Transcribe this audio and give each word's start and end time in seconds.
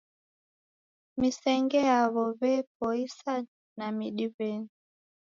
Misenge 1.19 1.79
yaw'o 1.89 2.23
w'epoisa 2.39 3.33
na 3.77 3.85
midi 3.97 4.27
w'eni. 4.35 4.69